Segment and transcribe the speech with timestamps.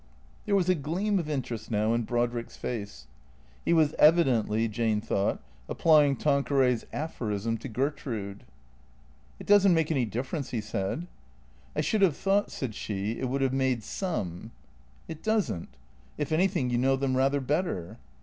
[0.47, 3.05] There was a gleam of interest now in Brodrick's face.
[3.63, 5.39] He was evidently, Jane thought,
[5.69, 8.43] applying Tanqueray's aphorism to Gertrude."
[9.39, 11.05] It does n't make any difference," he said."
[11.75, 14.49] I should have thought," said she," it would have made some."
[15.07, 15.69] "It doesn't.
[16.17, 17.99] If anything, you know them rather better."